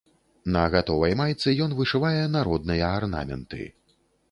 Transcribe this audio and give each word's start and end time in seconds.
На 0.53 0.61
гатовай 0.75 1.13
майцы 1.19 1.53
ён 1.67 1.77
вышывае 1.81 2.23
народныя 2.39 2.91
арнаменты. 2.97 3.63